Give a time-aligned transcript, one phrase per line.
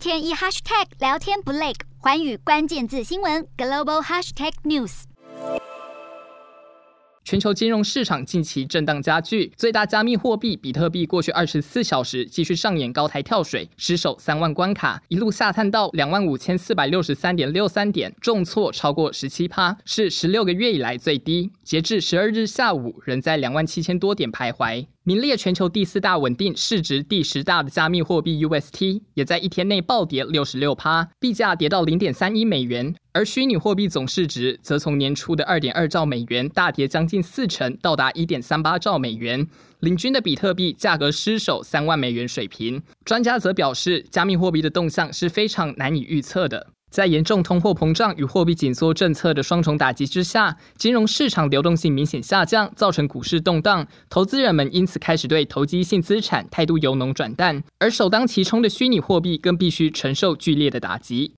[0.00, 5.02] 天一 hashtag 聊天不累，环宇关键字新闻 global hashtag news。
[7.22, 21.52] 全球金融市场近期震荡加剧，最大加密货币比特币过去二十四小时继续上演高台跳水，失守三万关卡，一路下探到两万五千四百六十三点六三点，重挫超过十七趴，是十六个月以来最低。
[21.62, 24.86] 截至十二日下午，仍在两万七千多点徘徊。
[25.04, 32.94] 名列全球第四大、稳定市值第十大的加密货币 UST，也在一天内暴跌六十六趴，币价跌到零点三一美元。
[33.14, 39.46] 而虚拟货币总市值则从年初的二点二兆美元大跌将近四成，到达一点三八兆美元。
[39.78, 42.82] 领军的比特币价格失守三万美元水平。
[43.06, 46.66] 专家则表示，加密货币的动向是非常难以预测的。
[46.90, 53.86] 在严重通货膨胀与货币紧缩政策的双重打击之下，金融市场流动性明显下降，造成股市动荡。
[54.08, 61.28] 投资人们因此开始对投机性资产态度由浓转淡，而首当其冲的虚拟货币更必须承受剧烈的打击。